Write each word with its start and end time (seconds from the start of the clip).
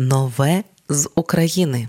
Нове 0.00 0.62
з 0.88 1.08
України. 1.14 1.88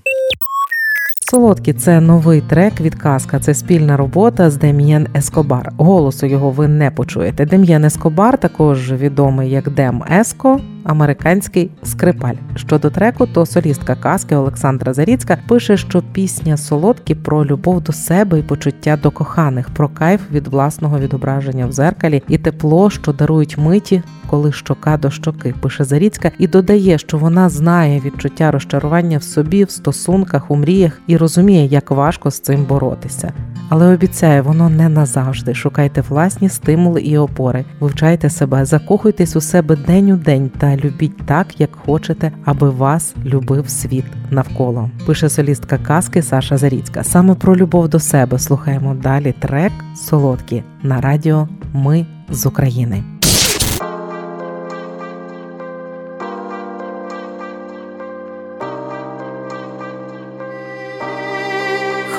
Солодкі 1.32 1.74
це 1.74 2.02
новий 2.02 2.42
трек 2.42 2.82
від 2.82 2.96
казка. 2.96 3.40
Це 3.40 3.54
спільна 3.54 3.98
робота 3.98 4.50
з 4.50 4.58
Дем'єн 4.58 5.08
Ескобар. 5.16 5.72
Голосу 5.78 6.26
його 6.26 6.52
ви 6.52 6.68
не 6.68 6.92
почуєте. 6.92 7.46
Дем'єн 7.46 7.86
Ескобар, 7.86 8.38
також 8.38 8.92
відомий 8.92 9.50
як 9.50 9.70
Дем 9.70 10.04
Еско, 10.20 10.62
американський 10.84 11.72
скрипаль. 11.84 12.36
Щодо 12.56 12.90
треку, 12.90 13.28
то 13.28 13.46
солістка 13.46 13.96
казки 13.96 14.36
Олександра 14.36 14.94
Заріцька 14.94 15.38
пише, 15.48 15.78
що 15.78 16.04
пісня 16.14 16.58
солодкі 16.58 17.16
про 17.16 17.46
любов 17.46 17.82
до 17.82 17.94
себе 17.94 18.40
і 18.40 18.44
почуття 18.44 19.00
до 19.04 19.12
коханих, 19.12 19.70
про 19.70 19.90
кайф 19.90 20.22
від 20.32 20.48
власного 20.48 21.00
відображення 21.00 21.66
в 21.66 21.72
зеркалі 21.72 22.24
і 22.28 22.38
тепло, 22.38 22.90
що 22.90 23.14
дарують 23.14 23.58
миті. 23.58 24.04
Коли 24.30 24.52
щока 24.52 24.98
до 24.98 25.12
щоки, 25.12 25.54
пише 25.62 25.84
Заріцька, 25.84 26.32
і 26.38 26.48
додає, 26.48 26.98
що 26.98 27.18
вона 27.18 27.50
знає 27.50 28.02
відчуття 28.06 28.52
розчарування 28.52 29.18
в 29.18 29.24
собі, 29.24 29.64
в 29.64 29.72
стосунках, 29.72 30.52
у 30.52 30.56
мріях 30.56 31.02
і 31.08 31.18
розуміє, 31.18 31.66
як 31.66 31.92
важко 31.92 32.32
з 32.32 32.40
цим 32.40 32.66
боротися. 32.66 33.34
Але 33.70 33.94
обіцяє, 33.94 34.42
воно 34.42 34.70
не 34.70 34.90
назавжди. 34.90 35.54
Шукайте 35.54 36.02
власні 36.02 36.50
стимули 36.50 37.02
і 37.02 37.18
опори, 37.18 37.66
вивчайте 37.80 38.30
себе, 38.30 38.66
закохуйтесь 38.66 39.36
у 39.36 39.42
себе 39.42 39.76
день 39.76 40.12
у 40.12 40.16
день 40.16 40.52
та 40.58 40.78
любіть 40.78 41.26
так, 41.26 41.62
як 41.62 41.70
хочете, 41.86 42.32
аби 42.46 42.70
вас 42.70 43.16
любив 43.26 43.70
світ 43.70 44.06
навколо. 44.30 44.90
Пише 45.06 45.30
солістка 45.30 45.78
казки 45.78 46.22
Саша 46.22 46.58
Заріцька. 46.58 47.04
Саме 47.04 47.36
про 47.36 47.56
любов 47.56 47.90
до 47.90 48.00
себе 48.00 48.40
слухаємо 48.40 48.96
далі 49.04 49.36
трек 49.40 49.72
солодкі 49.96 50.64
на 50.84 51.02
радіо 51.02 51.48
Ми 51.74 52.06
з 52.30 52.46
України. 52.46 53.04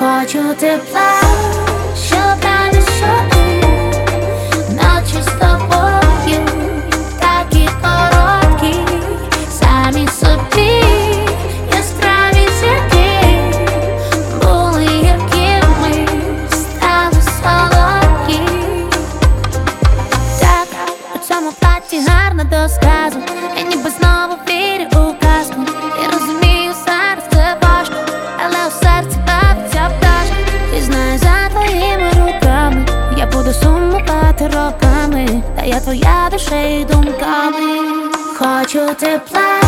Хочу 0.01 0.55
тепла, 0.59 1.21
щоб 2.05 2.43
раді 2.43 2.81
щоки 2.97 3.67
Ночі 4.69 5.21
з 5.21 5.25
тобою 5.25 6.45
такі 7.19 7.69
короткі, 7.81 8.75
самі 9.51 10.07
собі 10.07 10.83
яскраві 11.77 12.49
зірки 12.59 13.09
були 14.41 14.85
гіркими, 14.85 16.07
стали 16.49 17.21
до 22.43 22.69
сказу, 22.69 23.19
я 23.57 23.63
ніби 23.63 23.90
я 35.71 35.79
твоя 35.79 36.29
душею 36.29 36.85
думками. 36.85 38.11
Хочу 38.37 38.93
тепла, 38.95 39.61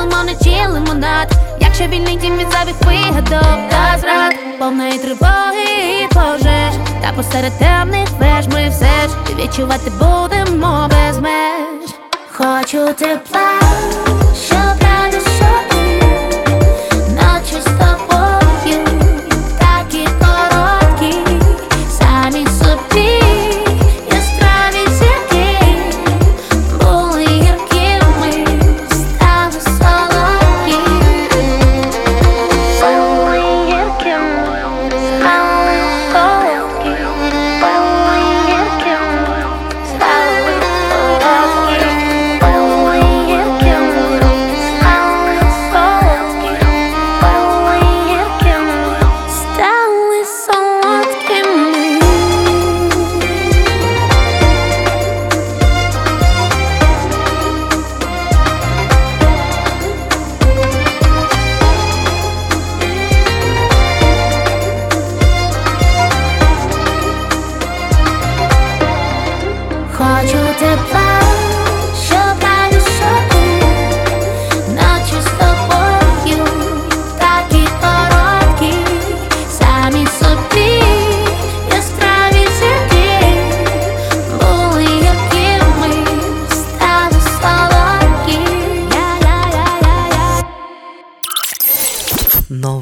лимони 0.00 0.36
чи 0.44 0.66
лимонад. 0.68 1.32
Якщо 1.60 1.84
вільний 1.84 2.16
дім 2.16 2.36
від 2.36 2.46
завіх 2.50 2.74
вигадок 2.86 3.70
та 3.70 3.98
зрад, 3.98 4.34
повної 4.58 4.98
тривоги 4.98 6.00
і 6.02 6.14
пожеж. 6.14 6.74
Та 7.02 7.12
посеред 7.16 7.58
темних 7.58 8.08
веж 8.20 8.46
ми 8.46 8.68
все 8.68 9.08
ж 9.08 9.34
відчувати 9.36 9.90
будемо 9.90 10.88
без 10.90 11.18
меж. 11.18 11.90
Хочу 12.32 12.94
тепла, 12.94 13.60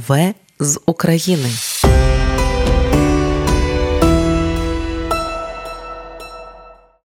Нове 0.08 0.34
з 0.60 0.80
України. 0.86 1.50